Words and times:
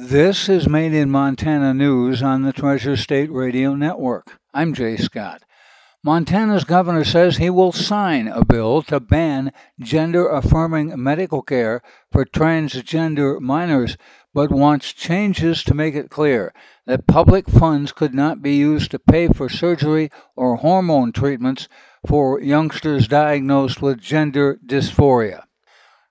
This 0.00 0.48
is 0.48 0.68
Made 0.68 0.94
in 0.94 1.10
Montana 1.10 1.74
News 1.74 2.22
on 2.22 2.42
the 2.42 2.52
Treasure 2.52 2.96
State 2.96 3.32
Radio 3.32 3.74
Network. 3.74 4.38
I'm 4.54 4.72
Jay 4.72 4.96
Scott. 4.96 5.42
Montana's 6.04 6.62
governor 6.62 7.02
says 7.02 7.38
he 7.38 7.50
will 7.50 7.72
sign 7.72 8.28
a 8.28 8.44
bill 8.44 8.82
to 8.82 9.00
ban 9.00 9.52
gender 9.80 10.28
affirming 10.28 10.92
medical 11.02 11.42
care 11.42 11.82
for 12.12 12.24
transgender 12.24 13.40
minors, 13.40 13.96
but 14.32 14.52
wants 14.52 14.92
changes 14.92 15.64
to 15.64 15.74
make 15.74 15.96
it 15.96 16.10
clear 16.10 16.54
that 16.86 17.08
public 17.08 17.50
funds 17.50 17.90
could 17.90 18.14
not 18.14 18.40
be 18.40 18.54
used 18.54 18.92
to 18.92 19.00
pay 19.00 19.26
for 19.26 19.48
surgery 19.48 20.10
or 20.36 20.58
hormone 20.58 21.10
treatments 21.10 21.66
for 22.06 22.40
youngsters 22.40 23.08
diagnosed 23.08 23.82
with 23.82 24.00
gender 24.00 24.60
dysphoria. 24.64 25.47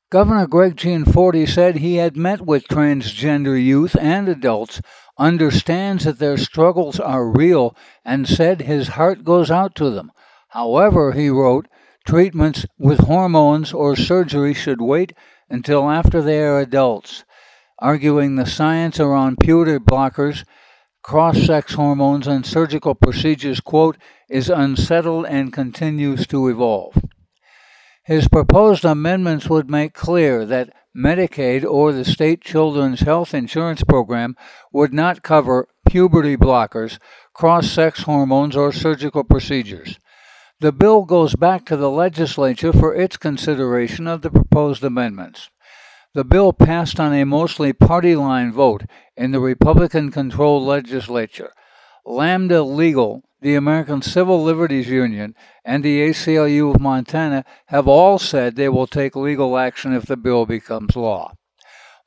Governor 0.09 0.47
Greg 0.47 0.77
Gianforte 0.77 1.45
said 1.45 1.75
he 1.75 1.95
had 1.95 2.15
met 2.15 2.39
with 2.39 2.69
transgender 2.69 3.61
youth 3.61 3.93
and 3.99 4.29
adults, 4.29 4.79
understands 5.17 6.05
that 6.05 6.17
their 6.17 6.37
struggles 6.37 6.97
are 6.97 7.29
real, 7.29 7.75
and 8.05 8.25
said 8.25 8.61
his 8.61 8.87
heart 8.89 9.25
goes 9.25 9.51
out 9.51 9.75
to 9.75 9.89
them. 9.89 10.13
However, 10.49 11.11
he 11.11 11.29
wrote, 11.29 11.67
treatments 12.05 12.65
with 12.79 12.99
hormones 12.99 13.73
or 13.73 13.97
surgery 13.97 14.53
should 14.53 14.79
wait 14.79 15.11
until 15.49 15.89
after 15.89 16.21
they 16.21 16.41
are 16.41 16.61
adults, 16.61 17.25
arguing 17.79 18.37
the 18.37 18.45
science 18.45 19.01
around 19.01 19.39
puberty 19.39 19.77
blockers, 19.77 20.45
cross 21.03 21.37
sex 21.41 21.73
hormones, 21.73 22.27
and 22.27 22.45
surgical 22.45 22.95
procedures, 22.95 23.59
quote, 23.59 23.97
is 24.29 24.49
unsettled 24.49 25.25
and 25.25 25.51
continues 25.51 26.25
to 26.27 26.47
evolve. 26.47 26.95
His 28.07 28.29
proposed 28.29 28.85
amendments 28.85 29.49
would 29.49 29.69
make 29.69 29.93
clear 29.93 30.45
that 30.45 30.73
Medicaid 30.95 31.65
or 31.65 31.91
the 31.91 32.05
state 32.05 32.39
children's 32.39 33.01
health 33.01 33.33
insurance 33.33 33.83
program 33.83 34.37
would 34.71 34.93
not 34.93 35.23
cover 35.23 35.67
puberty 35.89 36.37
blockers, 36.37 36.99
cross 37.33 37.69
sex 37.69 38.03
hormones, 38.03 38.55
or 38.55 38.71
surgical 38.71 39.25
procedures. 39.25 39.99
The 40.61 40.71
bill 40.71 41.03
goes 41.03 41.35
back 41.35 41.65
to 41.65 41.75
the 41.75 41.89
legislature 41.91 42.71
for 42.71 42.95
its 42.95 43.17
consideration 43.17 44.07
of 44.07 44.21
the 44.21 44.31
proposed 44.31 44.85
amendments. 44.85 45.49
The 46.13 46.23
bill 46.23 46.53
passed 46.53 47.01
on 47.01 47.13
a 47.13 47.25
mostly 47.25 47.73
party 47.73 48.15
line 48.15 48.53
vote 48.53 48.85
in 49.17 49.31
the 49.31 49.41
Republican 49.41 50.11
controlled 50.11 50.63
legislature. 50.63 51.51
Lambda 52.07 52.63
Legal 52.63 53.23
the 53.41 53.55
American 53.55 54.01
Civil 54.01 54.43
Liberties 54.43 54.89
Union, 54.89 55.35
and 55.63 55.83
the 55.83 56.01
ACLU 56.09 56.73
of 56.73 56.81
Montana 56.81 57.45
have 57.67 57.87
all 57.87 58.17
said 58.17 58.55
they 58.55 58.69
will 58.69 58.87
take 58.87 59.15
legal 59.15 59.57
action 59.57 59.93
if 59.93 60.05
the 60.05 60.17
bill 60.17 60.45
becomes 60.45 60.95
law. 60.95 61.33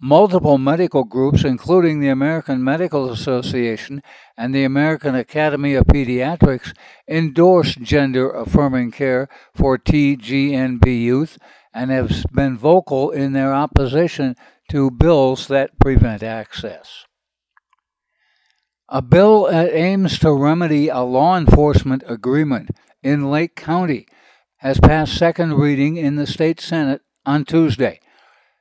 Multiple 0.02 0.58
medical 0.58 1.04
groups, 1.04 1.44
including 1.44 2.00
the 2.00 2.08
American 2.08 2.64
Medical 2.64 3.10
Association 3.10 4.02
and 4.36 4.54
the 4.54 4.64
American 4.64 5.14
Academy 5.14 5.74
of 5.74 5.84
Pediatrics, 5.84 6.72
endorse 7.06 7.74
gender 7.74 8.30
affirming 8.30 8.90
care 8.90 9.28
for 9.54 9.78
TGNB 9.78 10.86
youth 10.86 11.38
and 11.72 11.90
have 11.90 12.24
been 12.32 12.56
vocal 12.56 13.10
in 13.10 13.34
their 13.34 13.52
opposition 13.52 14.34
to 14.70 14.90
bills 14.90 15.48
that 15.48 15.78
prevent 15.78 16.22
access. 16.22 17.04
A 18.92 19.00
bill 19.00 19.44
that 19.44 19.72
aims 19.72 20.18
to 20.18 20.32
remedy 20.32 20.88
a 20.88 20.98
law 20.98 21.38
enforcement 21.38 22.02
agreement 22.08 22.70
in 23.04 23.30
Lake 23.30 23.54
County 23.54 24.08
has 24.56 24.80
passed 24.80 25.16
second 25.16 25.54
reading 25.54 25.96
in 25.96 26.16
the 26.16 26.26
state 26.26 26.60
Senate 26.60 27.00
on 27.24 27.44
Tuesday. 27.44 28.00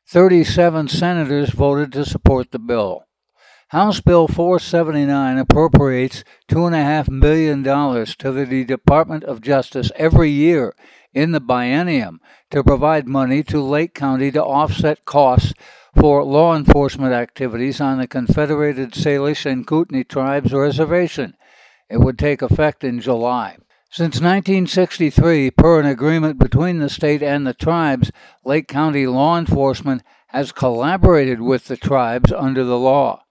37 0.07 0.88
senators 0.88 1.50
voted 1.50 1.91
to 1.94 2.05
support 2.05 2.52
the 2.52 2.59
bill. 2.59 3.05
House 3.70 4.02
Bill 4.02 4.28
479 4.28 5.38
appropriates 5.38 6.23
$2.5 6.48 7.08
million 7.09 7.64
to 7.64 8.31
the 8.31 8.66
Department 8.66 9.23
of 9.23 9.42
Justice 9.42 9.92
every 9.95 10.31
year 10.31 10.74
in 11.13 11.34
the 11.34 11.40
biennium 11.40 12.18
to 12.50 12.63
provide 12.63 13.08
money 13.08 13.44
to 13.44 13.62
Lake 13.62 13.94
County 13.94 14.31
to 14.31 14.44
offset 14.44 15.06
costs 15.06 15.53
for 15.96 16.24
law 16.24 16.56
enforcement 16.56 17.13
activities 17.13 17.79
on 17.79 18.00
the 18.00 18.08
Confederated 18.08 18.94
Salish 18.94 19.46
and 19.46 19.68
Kootenai 19.68 20.02
Tribes 20.02 20.52
Reservation. 20.52 21.35
It 21.91 21.97
would 21.97 22.18
take 22.18 22.41
effect 22.41 22.84
in 22.84 23.00
July. 23.00 23.58
Since 23.91 24.16
1963, 24.16 25.52
per 25.52 25.79
an 25.79 25.85
agreement 25.85 26.40
between 26.40 26.79
the 26.79 26.90
state 26.90 27.22
and 27.22 27.46
the 27.46 27.53
tribes, 27.53 28.12
Lake 28.44 28.68
County 28.68 29.06
law 29.06 29.38
enforcement 29.38 30.02
has 30.29 30.52
collaborated 30.52 31.40
with 31.40 31.66
the 31.66 31.78
tribes 31.78 32.31
under 32.31 32.63
the 32.63 32.79
law. 32.79 33.25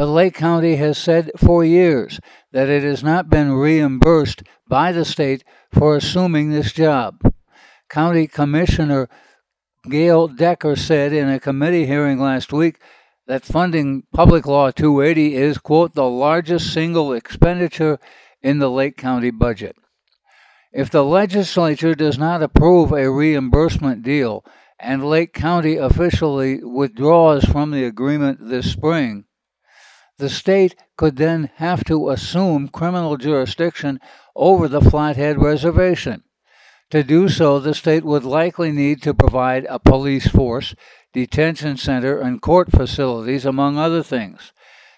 But 0.00 0.08
Lake 0.08 0.32
County 0.32 0.76
has 0.76 0.96
said 0.96 1.30
for 1.36 1.62
years 1.62 2.20
that 2.52 2.70
it 2.70 2.82
has 2.82 3.04
not 3.04 3.28
been 3.28 3.52
reimbursed 3.52 4.42
by 4.66 4.92
the 4.92 5.04
state 5.04 5.44
for 5.70 5.94
assuming 5.94 6.48
this 6.48 6.72
job. 6.72 7.20
County 7.90 8.26
Commissioner 8.26 9.10
Gale 9.90 10.26
Decker 10.26 10.74
said 10.74 11.12
in 11.12 11.28
a 11.28 11.38
committee 11.38 11.84
hearing 11.84 12.18
last 12.18 12.50
week 12.50 12.80
that 13.26 13.44
funding 13.44 14.04
Public 14.10 14.46
Law 14.46 14.70
280 14.70 15.34
is, 15.34 15.58
quote, 15.58 15.94
the 15.94 16.08
largest 16.08 16.72
single 16.72 17.12
expenditure 17.12 17.98
in 18.40 18.58
the 18.58 18.70
Lake 18.70 18.96
County 18.96 19.30
budget. 19.30 19.76
If 20.72 20.88
the 20.88 21.04
legislature 21.04 21.94
does 21.94 22.16
not 22.16 22.42
approve 22.42 22.92
a 22.92 23.10
reimbursement 23.10 24.02
deal 24.02 24.46
and 24.78 25.04
Lake 25.04 25.34
County 25.34 25.76
officially 25.76 26.64
withdraws 26.64 27.44
from 27.44 27.70
the 27.70 27.84
agreement 27.84 28.48
this 28.48 28.72
spring, 28.72 29.26
the 30.20 30.30
state 30.30 30.76
could 30.96 31.16
then 31.16 31.50
have 31.56 31.82
to 31.84 32.10
assume 32.10 32.68
criminal 32.68 33.16
jurisdiction 33.16 33.98
over 34.36 34.68
the 34.68 34.80
Flathead 34.80 35.42
Reservation. 35.42 36.22
To 36.90 37.02
do 37.02 37.28
so, 37.28 37.58
the 37.58 37.74
state 37.74 38.04
would 38.04 38.24
likely 38.24 38.72
need 38.72 39.02
to 39.02 39.14
provide 39.14 39.64
a 39.68 39.78
police 39.78 40.28
force, 40.28 40.74
detention 41.12 41.76
center, 41.76 42.20
and 42.20 42.42
court 42.42 42.70
facilities, 42.70 43.44
among 43.44 43.78
other 43.78 44.02
things. 44.02 44.52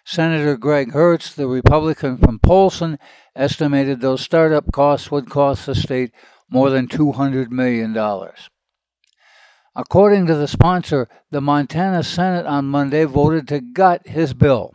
Senator 0.04 0.56
Greg 0.56 0.92
Hertz, 0.92 1.32
the 1.34 1.46
Republican 1.46 2.18
from 2.18 2.38
Polson, 2.38 2.98
estimated 3.36 4.00
those 4.00 4.20
startup 4.20 4.72
costs 4.72 5.10
would 5.10 5.30
cost 5.30 5.66
the 5.66 5.74
state 5.74 6.12
more 6.50 6.70
than 6.70 6.88
$200 6.88 7.50
million. 7.50 7.96
According 9.74 10.26
to 10.26 10.34
the 10.34 10.48
sponsor, 10.48 11.08
the 11.30 11.40
Montana 11.40 12.02
Senate 12.02 12.46
on 12.46 12.66
Monday 12.66 13.04
voted 13.04 13.48
to 13.48 13.60
gut 13.60 14.06
his 14.06 14.34
bill. 14.34 14.74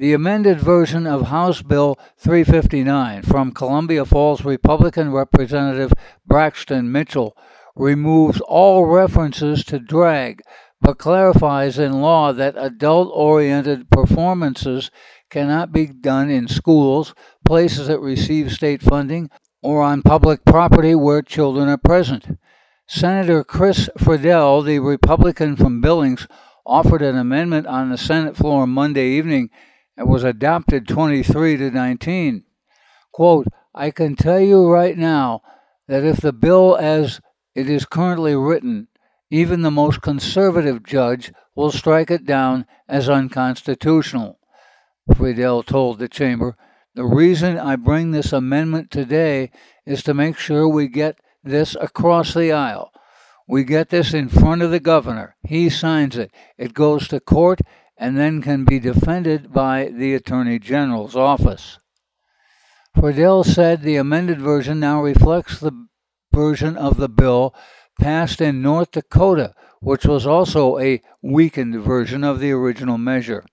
The 0.00 0.14
amended 0.14 0.58
version 0.58 1.06
of 1.06 1.26
House 1.26 1.60
Bill 1.60 1.98
359 2.16 3.20
from 3.20 3.52
Columbia 3.52 4.06
Falls 4.06 4.46
Republican 4.46 5.12
Representative 5.12 5.92
Braxton 6.26 6.90
Mitchell 6.90 7.36
removes 7.76 8.40
all 8.40 8.86
references 8.86 9.62
to 9.64 9.78
drag, 9.78 10.40
but 10.80 10.96
clarifies 10.96 11.78
in 11.78 12.00
law 12.00 12.32
that 12.32 12.54
adult 12.56 13.12
oriented 13.14 13.90
performances 13.90 14.90
cannot 15.28 15.70
be 15.70 15.84
done 15.88 16.30
in 16.30 16.48
schools, 16.48 17.14
places 17.44 17.88
that 17.88 18.00
receive 18.00 18.52
state 18.52 18.80
funding, 18.80 19.28
or 19.62 19.82
on 19.82 20.00
public 20.00 20.46
property 20.46 20.94
where 20.94 21.20
children 21.20 21.68
are 21.68 21.76
present. 21.76 22.38
Senator 22.86 23.44
Chris 23.44 23.90
Friedel, 23.98 24.62
the 24.62 24.78
Republican 24.78 25.56
from 25.56 25.82
Billings, 25.82 26.26
offered 26.64 27.02
an 27.02 27.18
amendment 27.18 27.66
on 27.66 27.90
the 27.90 27.98
Senate 27.98 28.34
floor 28.34 28.66
Monday 28.66 29.08
evening 29.08 29.50
and 29.96 30.08
was 30.08 30.24
adopted 30.24 30.88
23 30.88 31.56
to 31.58 31.70
19. 31.70 32.44
Quote, 33.12 33.46
I 33.74 33.90
can 33.90 34.16
tell 34.16 34.40
you 34.40 34.68
right 34.68 34.96
now 34.96 35.42
that 35.88 36.04
if 36.04 36.18
the 36.18 36.32
bill 36.32 36.76
as 36.76 37.20
it 37.54 37.68
is 37.68 37.84
currently 37.84 38.34
written, 38.34 38.88
even 39.30 39.62
the 39.62 39.70
most 39.70 40.02
conservative 40.02 40.82
judge 40.82 41.32
will 41.54 41.70
strike 41.70 42.10
it 42.10 42.24
down 42.24 42.66
as 42.88 43.08
unconstitutional. 43.08 44.38
Friedel 45.14 45.62
told 45.62 45.98
the 45.98 46.08
chamber, 46.08 46.56
The 46.94 47.04
reason 47.04 47.58
I 47.58 47.76
bring 47.76 48.10
this 48.10 48.32
amendment 48.32 48.90
today 48.90 49.50
is 49.86 50.02
to 50.04 50.14
make 50.14 50.36
sure 50.36 50.68
we 50.68 50.88
get 50.88 51.18
this 51.42 51.76
across 51.80 52.34
the 52.34 52.52
aisle. 52.52 52.92
We 53.48 53.64
get 53.64 53.88
this 53.88 54.14
in 54.14 54.28
front 54.28 54.62
of 54.62 54.70
the 54.70 54.80
governor. 54.80 55.36
He 55.42 55.70
signs 55.70 56.16
it. 56.16 56.30
It 56.56 56.74
goes 56.74 57.08
to 57.08 57.18
court, 57.18 57.60
and 58.00 58.16
then 58.16 58.40
can 58.40 58.64
be 58.64 58.80
defended 58.80 59.52
by 59.52 59.84
the 59.84 60.14
Attorney 60.14 60.58
General's 60.58 61.14
office. 61.14 61.78
Friedel 62.98 63.44
said 63.44 63.82
the 63.82 63.96
amended 63.96 64.40
version 64.40 64.80
now 64.80 65.02
reflects 65.02 65.60
the 65.60 65.86
version 66.32 66.78
of 66.78 66.96
the 66.96 67.10
bill 67.10 67.54
passed 68.00 68.40
in 68.40 68.62
North 68.62 68.92
Dakota, 68.92 69.52
which 69.80 70.06
was 70.06 70.26
also 70.26 70.78
a 70.78 71.02
weakened 71.20 71.78
version 71.82 72.24
of 72.24 72.40
the 72.40 72.50
original 72.52 72.96
measure. 72.96 73.44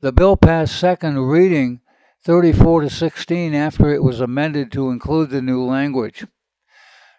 The 0.00 0.12
bill 0.12 0.36
passed 0.36 0.76
second 0.76 1.20
reading 1.20 1.80
34 2.24 2.82
to 2.82 2.90
16 2.90 3.54
after 3.54 3.94
it 3.94 4.02
was 4.02 4.18
amended 4.18 4.72
to 4.72 4.90
include 4.90 5.30
the 5.30 5.40
new 5.40 5.62
language. 5.64 6.26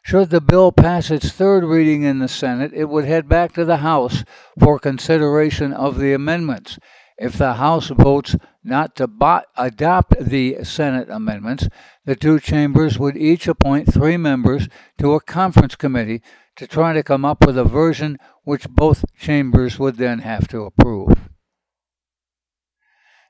Should 0.05 0.31
the 0.31 0.41
bill 0.41 0.73
pass 0.73 1.09
its 1.09 1.31
third 1.31 1.63
reading 1.63 2.03
in 2.03 2.19
the 2.19 2.27
Senate, 2.27 2.71
it 2.73 2.89
would 2.89 3.05
head 3.05 3.29
back 3.29 3.53
to 3.53 3.63
the 3.63 3.77
House 3.77 4.25
for 4.59 4.77
consideration 4.77 5.71
of 5.71 5.97
the 5.97 6.11
amendments. 6.11 6.77
If 7.17 7.37
the 7.37 7.53
House 7.53 7.87
votes 7.87 8.35
not 8.65 8.97
to 8.97 9.07
bo- 9.07 9.43
adopt 9.55 10.19
the 10.19 10.57
Senate 10.63 11.09
amendments, 11.09 11.69
the 12.03 12.17
two 12.17 12.41
chambers 12.41 12.99
would 12.99 13.15
each 13.15 13.47
appoint 13.47 13.93
three 13.93 14.17
members 14.17 14.67
to 14.97 15.13
a 15.13 15.21
conference 15.21 15.75
committee 15.75 16.21
to 16.57 16.67
try 16.67 16.91
to 16.91 17.01
come 17.01 17.23
up 17.23 17.45
with 17.45 17.57
a 17.57 17.63
version 17.63 18.17
which 18.43 18.67
both 18.69 19.05
chambers 19.17 19.79
would 19.79 19.95
then 19.95 20.19
have 20.19 20.49
to 20.49 20.65
approve. 20.65 21.29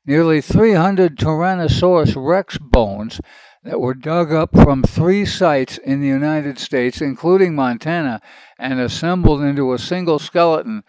Nearly 0.06 0.42
300 0.42 1.18
Tyrannosaurus 1.18 2.16
rex 2.18 2.58
bones 2.58 3.22
that 3.64 3.80
were 3.80 3.94
dug 3.94 4.34
up 4.34 4.54
from 4.54 4.84
three 4.84 5.26
sites 5.26 5.78
in 5.78 6.02
the 6.02 6.08
United 6.08 6.60
States, 6.60 7.00
including 7.00 7.56
Montana, 7.56 8.22
and 8.60 8.82
assembled 8.82 9.42
into 9.42 9.72
a 9.72 9.80
single 9.80 10.20
skeleton, 10.20 10.84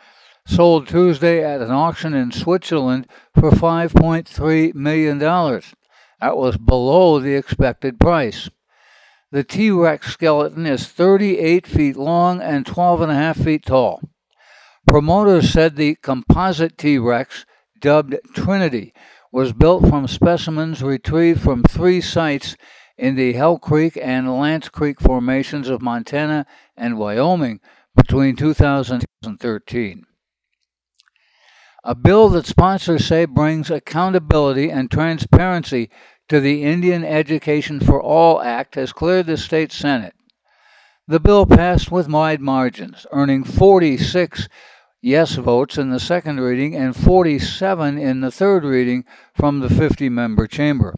sold 0.49 0.88
Tuesday 0.88 1.44
at 1.44 1.61
an 1.61 1.70
auction 1.70 2.12
in 2.12 2.32
Switzerland 2.32 3.06
for 3.32 3.52
$5.3 3.52 4.75
million. 4.75 5.19
That 5.20 6.37
was 6.37 6.56
below 6.56 7.20
the 7.20 7.37
expected 7.37 8.00
price. 8.00 8.50
The 9.31 9.44
T 9.44 9.70
Rex 9.70 10.12
skeleton 10.12 10.67
is 10.67 10.88
38 10.88 11.69
feet 11.69 11.96
long 11.96 12.40
and 12.40 12.67
12 12.67 13.00
and 13.02 13.12
a 13.12 13.17
half 13.17 13.37
feet 13.37 13.67
tall. 13.67 14.00
Promoters 14.88 15.50
said 15.50 15.76
the 15.76 15.94
composite 15.96 16.76
T 16.76 16.99
Rex 16.99 17.46
dubbed 17.84 18.16
Trinity, 18.34 18.94
was 19.31 19.52
built 19.52 19.86
from 19.86 20.08
specimens 20.08 20.82
retrieved 20.82 21.42
from 21.42 21.62
three 21.62 22.00
sites 22.00 22.56
in 22.96 23.14
the 23.14 23.34
Hell 23.34 23.58
Creek 23.58 23.98
and 24.00 24.32
Lance 24.40 24.70
Creek 24.70 24.98
formations 25.02 25.69
of 25.69 25.82
Montana 25.82 26.46
and 26.78 26.96
Wyoming 26.96 27.60
between 27.94 28.36
2013. 28.36 30.06
A 31.84 31.94
bill 31.94 32.31
that 32.31 32.46
sponsors 32.46 33.04
say 33.04 33.26
brings 33.26 33.70
accountability 33.70 34.70
and 34.70 34.90
transparency 34.90 35.90
to 36.31 36.40
the 36.40 36.64
Indian 36.64 37.04
Education 37.04 37.81
for 37.81 38.02
All 38.02 38.40
Act 38.40 38.76
has 38.76 38.94
cleared 38.94 39.26
the 39.26 39.36
state 39.36 39.72
Senate. 39.72 40.14
The 41.06 41.20
bill 41.20 41.44
passed 41.44 41.92
with 41.92 42.08
wide 42.08 42.40
margins, 42.40 43.06
earning 43.12 43.44
46 43.44 44.48
yes 45.04 45.34
votes 45.34 45.76
in 45.76 45.90
the 45.90 46.00
second 46.00 46.40
reading 46.40 46.74
and 46.74 46.96
47 46.96 47.98
in 47.98 48.22
the 48.22 48.30
third 48.30 48.64
reading 48.64 49.04
from 49.34 49.60
the 49.60 49.68
50 49.68 50.08
member 50.08 50.46
chamber. 50.46 50.94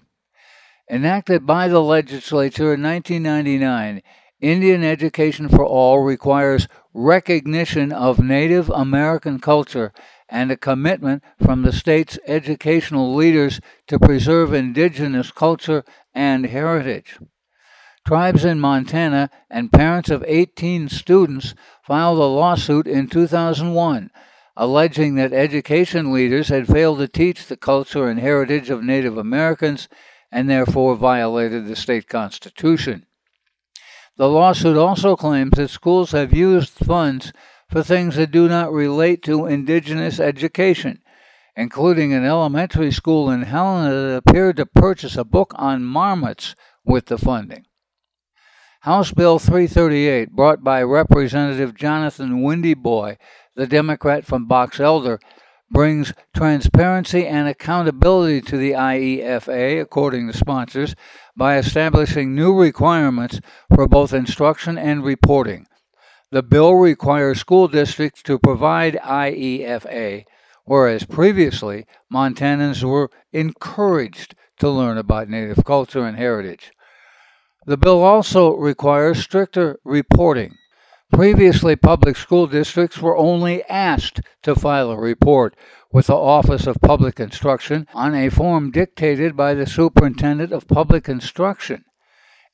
Enacted 0.88 1.44
by 1.44 1.66
the 1.66 1.82
legislature 1.82 2.74
in 2.74 2.82
1999, 2.84 4.02
Indian 4.40 4.84
Education 4.84 5.48
for 5.48 5.64
All 5.64 6.04
requires 6.04 6.68
recognition 6.94 7.90
of 7.90 8.20
Native 8.20 8.70
American 8.70 9.40
culture 9.40 9.92
and 10.28 10.52
a 10.52 10.56
commitment 10.56 11.24
from 11.44 11.62
the 11.62 11.72
state's 11.72 12.16
educational 12.28 13.12
leaders 13.12 13.60
to 13.88 13.98
preserve 13.98 14.54
indigenous 14.54 15.32
culture 15.32 15.84
and 16.14 16.46
heritage. 16.46 17.18
Tribes 18.06 18.44
in 18.44 18.60
Montana 18.60 19.30
and 19.50 19.72
parents 19.72 20.10
of 20.10 20.24
18 20.26 20.88
students 20.88 21.54
filed 21.82 22.18
a 22.18 22.22
lawsuit 22.22 22.86
in 22.86 23.08
2001 23.08 24.10
alleging 24.56 25.16
that 25.16 25.32
education 25.32 26.12
leaders 26.12 26.48
had 26.48 26.66
failed 26.66 26.98
to 26.98 27.08
teach 27.08 27.46
the 27.46 27.56
culture 27.56 28.08
and 28.08 28.18
heritage 28.18 28.70
of 28.70 28.82
Native 28.82 29.18
Americans 29.18 29.88
and 30.32 30.48
therefore 30.48 30.96
violated 30.96 31.66
the 31.66 31.76
state 31.76 32.08
constitution. 32.08 33.06
The 34.16 34.28
lawsuit 34.28 34.78
also 34.78 35.14
claims 35.14 35.52
that 35.56 35.68
schools 35.68 36.12
have 36.12 36.32
used 36.32 36.72
funds 36.72 37.32
for 37.68 37.82
things 37.82 38.16
that 38.16 38.30
do 38.30 38.48
not 38.48 38.72
relate 38.72 39.22
to 39.24 39.46
indigenous 39.46 40.18
education, 40.18 41.02
including 41.54 42.14
an 42.14 42.24
elementary 42.24 42.92
school 42.92 43.28
in 43.28 43.42
Helena 43.42 43.90
that 43.90 44.22
appeared 44.26 44.56
to 44.56 44.64
purchase 44.64 45.16
a 45.16 45.24
book 45.24 45.52
on 45.56 45.84
marmots 45.84 46.54
with 46.82 47.06
the 47.06 47.18
funding. 47.18 47.66
House 48.80 49.10
Bill 49.10 49.38
338, 49.38 50.30
brought 50.30 50.62
by 50.62 50.82
Representative 50.82 51.74
Jonathan 51.74 52.42
Windy 52.42 52.74
Boy, 52.74 53.16
the 53.56 53.66
Democrat 53.66 54.24
from 54.24 54.46
Box 54.46 54.78
Elder, 54.78 55.18
brings 55.70 56.12
transparency 56.36 57.26
and 57.26 57.48
accountability 57.48 58.40
to 58.42 58.56
the 58.56 58.72
IEFA, 58.72 59.80
according 59.80 60.28
to 60.28 60.36
sponsors, 60.36 60.94
by 61.36 61.56
establishing 61.56 62.34
new 62.34 62.54
requirements 62.54 63.40
for 63.74 63.88
both 63.88 64.12
instruction 64.12 64.78
and 64.78 65.04
reporting. 65.04 65.66
The 66.30 66.42
bill 66.42 66.74
requires 66.74 67.40
school 67.40 67.68
districts 67.68 68.22
to 68.24 68.38
provide 68.38 69.00
IEFA, 69.02 70.24
whereas 70.64 71.04
previously 71.04 71.86
Montanans 72.12 72.84
were 72.84 73.10
encouraged 73.32 74.34
to 74.58 74.68
learn 74.68 74.98
about 74.98 75.28
Native 75.28 75.64
culture 75.64 76.04
and 76.04 76.16
heritage. 76.16 76.70
The 77.66 77.76
bill 77.76 78.04
also 78.04 78.54
requires 78.56 79.18
stricter 79.18 79.80
reporting. 79.84 80.56
Previously, 81.12 81.74
public 81.74 82.16
school 82.16 82.46
districts 82.46 82.98
were 82.98 83.16
only 83.16 83.64
asked 83.64 84.20
to 84.44 84.54
file 84.54 84.92
a 84.92 84.96
report 84.96 85.56
with 85.92 86.06
the 86.06 86.14
Office 86.16 86.68
of 86.68 86.76
Public 86.80 87.18
Instruction 87.18 87.88
on 87.92 88.14
a 88.14 88.28
form 88.28 88.70
dictated 88.70 89.36
by 89.36 89.54
the 89.54 89.66
Superintendent 89.66 90.52
of 90.52 90.68
Public 90.68 91.08
Instruction. 91.08 91.84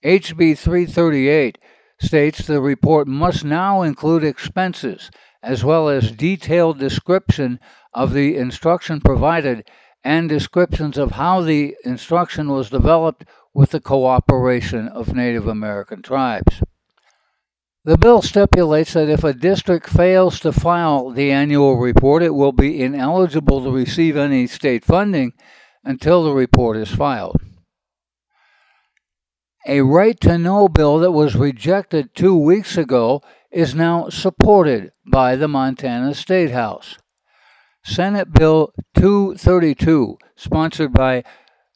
HB 0.02 0.56
338 0.56 1.58
states 2.00 2.46
the 2.46 2.62
report 2.62 3.06
must 3.06 3.44
now 3.44 3.82
include 3.82 4.24
expenses 4.24 5.10
as 5.42 5.62
well 5.62 5.90
as 5.90 6.10
detailed 6.10 6.78
description 6.78 7.60
of 7.92 8.14
the 8.14 8.36
instruction 8.36 9.00
provided 9.00 9.68
and 10.04 10.28
descriptions 10.28 10.98
of 10.98 11.12
how 11.12 11.40
the 11.40 11.76
instruction 11.84 12.48
was 12.48 12.70
developed 12.70 13.24
with 13.54 13.70
the 13.70 13.80
cooperation 13.80 14.88
of 14.88 15.14
Native 15.14 15.46
American 15.46 16.02
tribes. 16.02 16.62
The 17.84 17.98
bill 17.98 18.22
stipulates 18.22 18.92
that 18.92 19.08
if 19.08 19.24
a 19.24 19.32
district 19.32 19.88
fails 19.88 20.38
to 20.40 20.52
file 20.52 21.10
the 21.10 21.32
annual 21.32 21.76
report, 21.76 22.22
it 22.22 22.34
will 22.34 22.52
be 22.52 22.80
ineligible 22.80 23.64
to 23.64 23.72
receive 23.72 24.16
any 24.16 24.46
state 24.46 24.84
funding 24.84 25.32
until 25.82 26.22
the 26.22 26.32
report 26.32 26.76
is 26.76 26.94
filed. 26.94 27.40
A 29.66 29.80
right 29.80 30.18
to 30.20 30.38
know 30.38 30.68
bill 30.68 30.98
that 31.00 31.12
was 31.12 31.34
rejected 31.34 32.14
two 32.14 32.36
weeks 32.36 32.76
ago 32.76 33.22
is 33.50 33.74
now 33.74 34.08
supported 34.08 34.92
by 35.06 35.36
the 35.36 35.48
Montana 35.48 36.14
State 36.14 36.50
House. 36.52 36.98
Senate 37.84 38.32
Bill 38.32 38.72
232, 38.94 40.18
sponsored 40.36 40.92
by 40.92 41.24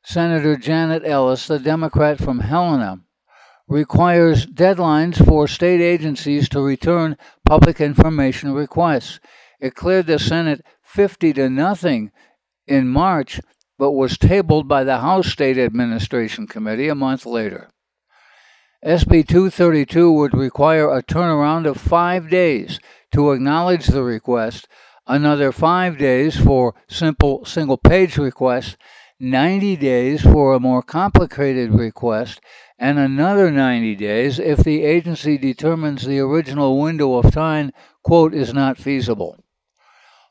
Senator 0.09 0.55
Janet 0.55 1.03
Ellis, 1.05 1.49
the 1.49 1.59
Democrat 1.59 2.21
from 2.21 2.39
Helena, 2.39 3.01
requires 3.67 4.47
deadlines 4.47 5.23
for 5.23 5.49
state 5.49 5.81
agencies 5.81 6.49
to 6.51 6.61
return 6.61 7.17
public 7.45 7.81
information 7.81 8.53
requests. 8.53 9.19
It 9.61 9.75
cleared 9.75 10.07
the 10.07 10.21
Senate 10.21 10.65
50 10.85 11.33
to 11.33 11.51
nothing 11.51 12.13
in 12.69 12.87
March, 12.87 13.41
but 13.81 13.91
was 13.91 14.17
tabled 14.17 14.69
by 14.69 14.85
the 14.85 14.99
House 14.99 15.27
State 15.27 15.59
Administration 15.59 16.47
Committee 16.47 16.87
a 16.87 16.95
month 16.95 17.27
later. 17.27 17.69
SB 18.85 19.27
232 19.27 20.13
would 20.13 20.35
require 20.35 20.89
a 20.89 21.03
turnaround 21.03 21.67
of 21.67 21.79
five 21.79 22.31
days 22.31 22.79
to 23.11 23.33
acknowledge 23.33 23.89
the 23.89 24.05
request, 24.05 24.69
another 25.09 25.51
five 25.51 25.99
days 25.99 26.39
for 26.39 26.77
simple 26.89 27.45
single 27.45 27.77
page 27.77 28.17
requests, 28.17 28.77
90 29.19 29.77
days 29.77 30.21
for 30.21 30.53
a 30.53 30.61
more 30.61 30.83
complicated 30.83 31.71
request, 31.71 32.41
and 32.79 32.99
another 32.99 33.51
90 33.51 33.97
days 33.97 34.39
if 34.39 34.59
the 34.59 34.85
agency 34.85 35.39
determines 35.39 36.05
the 36.05 36.19
original 36.19 36.79
window 36.79 37.15
of 37.15 37.33
time, 37.33 37.73
quote, 38.03 38.35
is 38.35 38.53
not 38.53 38.77
feasible. 38.77 39.39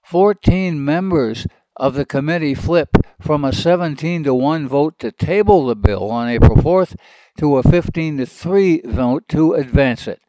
14 0.04 0.86
members 0.86 1.48
of 1.76 1.96
the 1.96 2.06
committee 2.06 2.54
flip 2.54 2.90
from 3.20 3.44
a 3.44 3.52
17 3.52 4.24
to 4.24 4.36
1 4.36 4.68
vote 4.68 5.00
to 5.00 5.12
table 5.12 5.66
the 5.66 5.76
bill 5.76 6.12
on 6.12 6.30
April 6.30 6.56
4th 6.56 6.96
to 7.40 7.58
a 7.58 7.64
15 7.64 8.18
to 8.18 8.26
3 8.26 8.82
vote 8.86 9.28
to 9.28 9.54
advance 9.54 10.08
it. 10.08 10.22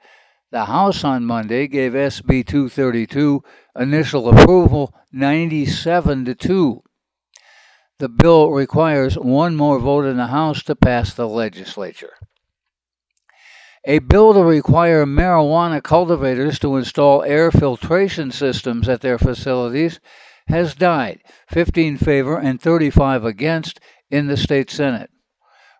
The 0.51 0.65
House 0.65 1.05
on 1.05 1.27
Monday 1.27 1.67
gave 1.69 1.93
SB 1.93 2.47
232 2.47 3.43
initial 3.79 4.31
approval 4.31 4.95
97 5.13 6.25
to 6.25 6.35
2. 6.35 6.83
The 7.99 8.09
bill 8.11 8.51
requires 8.51 9.17
one 9.17 9.57
more 9.57 9.79
vote 9.79 10.05
in 10.05 10.19
the 10.19 10.27
House 10.27 10.63
to 10.65 10.77
pass 10.77 11.15
the 11.15 11.27
legislature. 11.27 12.13
A 13.87 14.01
bill 14.01 14.35
to 14.35 14.43
require 14.43 15.07
marijuana 15.07 15.83
cultivators 15.83 16.59
to 16.59 16.77
install 16.77 17.23
air 17.23 17.51
filtration 17.51 18.33
systems 18.33 18.89
at 18.89 19.01
their 19.01 19.17
facilities 19.17 20.01
has 20.49 20.75
died, 20.75 21.21
15 21.49 21.97
favor 21.97 22.37
and 22.37 22.61
35 22.61 23.25
against, 23.25 23.81
in 24.11 24.27
the 24.27 24.37
state 24.37 24.71
Senate. 24.71 25.11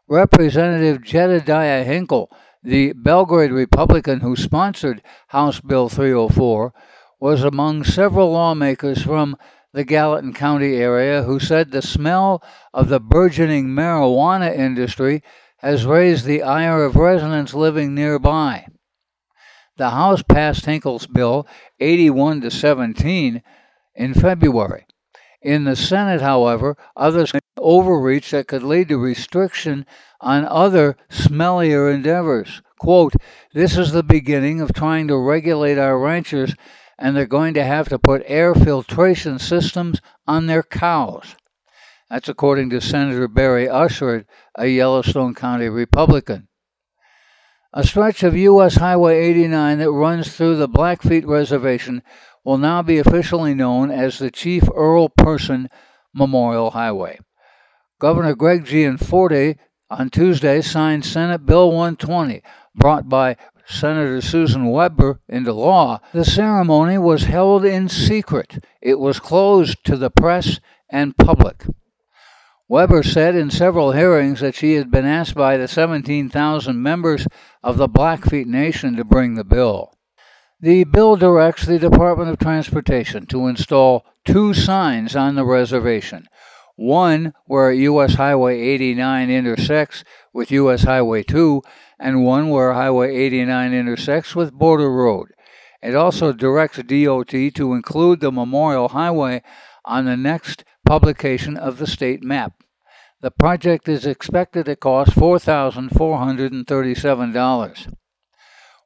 Representative 0.09 1.03
Jedediah 1.03 1.85
Hinkle, 1.85 2.31
The 2.63 2.93
Belgrade 2.93 3.53
Republican 3.53 4.21
who 4.21 4.37
sponsored 4.37 5.03
House 5.29 5.61
Bill 5.61 5.89
304 5.89 6.73
was 7.21 7.45
among 7.45 7.85
several 7.85 8.33
lawmakers 8.33 9.03
from 9.03 9.37
the 9.77 9.85
Gallatin 9.85 10.33
County 10.33 10.77
area 10.77 11.25
who 11.25 11.39
said 11.39 11.71
the 11.71 11.83
smell 11.83 12.43
of 12.73 12.89
the 12.89 12.99
burgeoning 12.99 13.67
marijuana 13.67 14.57
industry 14.57 15.23
has 15.59 15.85
raised 15.85 16.25
the 16.25 16.43
ire 16.43 16.83
of 16.83 16.97
residents 16.97 17.53
living 17.53 17.95
nearby. 17.95 18.67
The 19.77 19.91
House 19.91 20.23
passed 20.23 20.65
Hinkle's 20.65 21.07
bill 21.07 21.47
81 21.79 22.41
to 22.41 22.51
17 22.51 23.43
in 23.95 24.15
February. 24.15 24.87
In 25.43 25.65
the 25.65 25.77
Senate, 25.77 26.23
however, 26.23 26.79
others 26.97 27.33
overreach 27.59 28.31
that 28.31 28.49
could 28.49 28.63
lead 28.63 28.89
to 28.89 28.97
restriction 28.97 29.85
on 30.23 30.47
other 30.47 30.97
smellier 31.11 31.95
endeavors. 31.95 32.63
Quote, 32.79 33.13
This 33.53 33.77
is 33.77 33.93
the 33.93 34.03
beginning 34.03 34.63
of 34.63 34.73
trying 34.73 35.07
to 35.09 35.19
regulate 35.19 35.77
our 35.77 35.99
ranchers, 35.99 36.55
and 36.99 37.17
they're 37.17 37.27
going 37.27 37.55
to 37.55 37.65
have 37.65 37.89
to 37.89 37.99
put 37.99 38.23
air 38.27 38.55
filtration 38.55 39.39
systems 39.39 40.01
on 40.27 40.47
their 40.47 40.63
cows. 40.63 41.37
That's 42.09 42.29
according 42.29 42.71
to 42.71 42.81
Senator 42.81 43.29
Barry 43.29 43.67
Ushard, 43.67 44.27
a 44.57 44.69
Yellowstone 44.69 45.35
County 45.35 45.69
Republican. 45.69 46.49
A 47.73 47.85
stretch 47.85 48.23
of 48.23 48.37
U.S. 48.37 48.77
Highway 48.77 49.19
89 49.27 49.79
that 49.79 49.91
runs 49.91 50.35
through 50.35 50.57
the 50.57 50.69
Blackfeet 50.69 51.27
Reservation 51.27 52.03
will 52.45 52.59
now 52.59 52.81
be 52.81 52.99
officially 52.99 53.55
known 53.55 53.91
as 53.91 54.19
the 54.19 54.31
Chief 54.31 54.63
Earl 54.75 55.09
Person 55.09 55.69
Memorial 56.15 56.71
Highway. 56.71 57.19
Governor 57.99 58.35
Greg 58.35 58.65
Gianforte 58.65 59.57
on 59.91 60.11
Tuesday 60.11 60.61
signed 60.61 61.05
Senate 61.05 61.45
Bill 61.45 61.69
120, 61.69 62.43
brought 62.75 63.09
by 63.09 63.37
Senator 63.67 64.21
Susan 64.21 64.71
Webber 64.71 65.21
into 65.29 65.53
law. 65.53 66.01
The 66.13 66.25
ceremony 66.25 66.99
was 66.99 67.25
held 67.25 67.65
in 67.65 67.89
secret. 67.89 68.65
It 68.81 68.99
was 68.99 69.19
closed 69.19 69.85
to 69.85 69.97
the 69.97 70.11
press 70.11 70.61
and 70.89 71.17
public. 71.17 71.65
Webber 72.69 73.03
said 73.03 73.35
in 73.37 73.51
several 73.51 73.93
hearings 73.93 74.41
that 74.41 74.55
she 74.55 74.75
had 74.75 74.91
been 74.91 75.05
asked 75.05 75.35
by 75.35 75.57
the 75.57 75.69
17,000 75.69 76.83
members 76.83 77.27
of 77.63 77.77
the 77.77 77.89
Blackfeet 77.89 78.47
Nation 78.47 78.97
to 78.97 79.05
bring 79.05 79.35
the 79.35 79.45
bill. 79.45 79.93
The 80.61 80.85
bill 80.85 81.17
directs 81.17 81.67
the 81.67 81.79
Department 81.79 82.31
of 82.31 82.39
Transportation 82.39 83.27
to 83.27 83.47
install 83.47 84.05
two 84.25 84.55
signs 84.55 85.15
on 85.15 85.35
the 85.35 85.45
reservation 85.45 86.27
one 86.77 87.33
where 87.47 87.73
U.S. 87.73 88.15
Highway 88.15 88.61
89 88.61 89.31
intersects 89.31 90.05
with 90.33 90.51
U.S. 90.51 90.85
Highway 90.85 91.23
2, 91.23 91.63
and 91.99 92.25
one 92.25 92.51
where 92.51 92.73
Highway 92.73 93.17
89 93.17 93.73
intersects 93.73 94.35
with 94.35 94.53
Border 94.53 94.91
Road. 94.91 95.29
It 95.83 95.95
also 95.95 96.33
directs 96.33 96.79
DOT 96.79 97.29
to 97.29 97.75
include 97.75 98.21
the 98.21 98.33
Memorial 98.33 98.89
Highway 98.89 99.43
on 99.85 100.05
the 100.05 100.17
next 100.17 100.65
publication 100.85 101.57
of 101.57 101.79
the 101.79 101.87
state 101.87 102.23
map. 102.23 102.53
The 103.21 103.31
project 103.31 103.89
is 103.89 104.05
expected 104.05 104.67
to 104.67 104.77
cost 104.77 105.13
$4,437. 105.13 107.95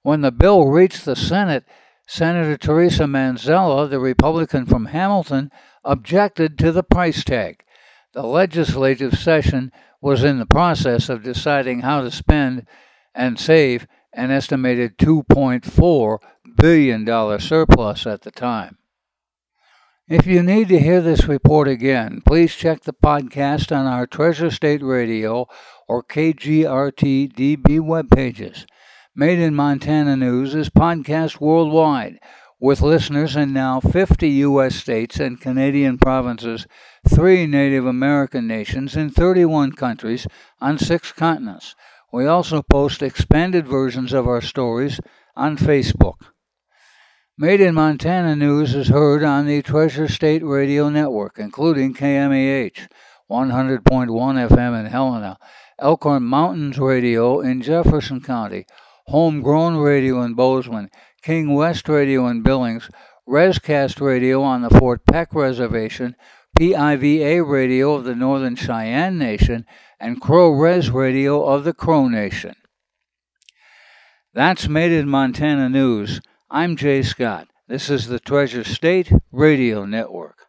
When 0.02 0.20
the 0.20 0.32
bill 0.32 0.68
reached 0.68 1.04
the 1.04 1.16
Senate, 1.16 1.64
Senator 2.06 2.56
Theresa 2.56 3.04
Manzella, 3.04 3.88
the 3.88 4.00
Republican 4.00 4.66
from 4.66 4.86
Hamilton, 4.86 5.50
objected 5.84 6.58
to 6.58 6.72
the 6.72 6.82
price 6.82 7.24
tag. 7.24 7.62
The 8.14 8.22
legislative 8.22 9.18
session 9.18 9.72
was 10.00 10.24
in 10.24 10.38
the 10.38 10.46
process 10.46 11.08
of 11.08 11.22
deciding 11.22 11.80
how 11.80 12.00
to 12.00 12.10
spend 12.10 12.66
and 13.14 13.38
save 13.38 13.86
an 14.12 14.30
estimated 14.30 14.98
$2.4 14.98 16.18
billion 16.56 17.40
surplus 17.40 18.06
at 18.06 18.22
the 18.22 18.30
time. 18.30 18.78
If 20.08 20.26
you 20.26 20.42
need 20.42 20.68
to 20.68 20.80
hear 20.80 21.00
this 21.00 21.28
report 21.28 21.68
again, 21.68 22.20
please 22.26 22.56
check 22.56 22.82
the 22.82 22.92
podcast 22.92 23.74
on 23.74 23.86
our 23.86 24.08
Treasure 24.08 24.50
State 24.50 24.82
Radio 24.82 25.46
or 25.86 26.02
KGRT 26.02 27.32
DB 27.32 27.80
web 27.80 28.10
pages. 28.10 28.66
Made 29.14 29.38
in 29.38 29.54
Montana 29.54 30.16
News 30.16 30.54
is 30.54 30.68
podcast 30.68 31.40
worldwide 31.40 32.18
with 32.60 32.82
listeners 32.82 33.36
in 33.36 33.52
now 33.52 33.80
50 33.80 34.28
U.S. 34.28 34.74
states 34.74 35.18
and 35.18 35.40
Canadian 35.40 35.96
provinces, 35.96 36.66
three 37.08 37.46
Native 37.46 37.86
American 37.86 38.46
nations, 38.46 38.96
in 38.96 39.10
31 39.10 39.72
countries 39.72 40.26
on 40.60 40.78
six 40.78 41.10
continents. 41.12 41.74
We 42.12 42.26
also 42.26 42.62
post 42.62 43.02
expanded 43.02 43.68
versions 43.68 44.12
of 44.12 44.26
our 44.26 44.40
stories 44.40 44.98
on 45.36 45.56
Facebook. 45.56 46.16
Made 47.38 47.60
in 47.60 47.74
Montana 47.74 48.34
News 48.34 48.74
is 48.74 48.88
heard 48.88 49.22
on 49.22 49.46
the 49.46 49.62
Treasure 49.62 50.08
State 50.08 50.44
Radio 50.44 50.88
Network, 50.88 51.38
including 51.38 51.94
KMEH 51.94 52.88
100.1 53.30 53.80
FM 53.80 54.80
in 54.80 54.86
Helena, 54.86 55.38
Elkhorn 55.78 56.24
Mountains 56.24 56.78
Radio 56.78 57.40
in 57.40 57.62
Jefferson 57.62 58.20
County, 58.20 58.66
Homegrown 59.06 59.76
Radio 59.76 60.20
in 60.22 60.34
Bozeman, 60.34 60.90
King 61.22 61.54
West 61.54 61.88
Radio 61.88 62.26
in 62.26 62.42
Billings, 62.42 62.90
Rescast 63.28 64.00
Radio 64.00 64.42
on 64.42 64.62
the 64.62 64.70
Fort 64.70 65.06
Peck 65.06 65.32
Reservation, 65.32 66.16
PIVA 66.58 67.44
Radio 67.44 67.94
of 67.94 68.02
the 68.02 68.16
Northern 68.16 68.56
Cheyenne 68.56 69.16
Nation, 69.16 69.64
and 70.00 70.20
Crow 70.20 70.50
Res 70.50 70.90
Radio 70.90 71.44
of 71.44 71.64
the 71.64 71.74
Crow 71.74 72.08
Nation. 72.08 72.54
That's 74.32 74.66
Made 74.66 74.92
in 74.92 75.08
Montana 75.08 75.68
News. 75.68 76.22
I'm 76.50 76.74
Jay 76.74 77.02
Scott. 77.02 77.48
This 77.68 77.90
is 77.90 78.06
the 78.06 78.18
Treasure 78.18 78.64
State 78.64 79.12
Radio 79.30 79.84
Network. 79.84 80.39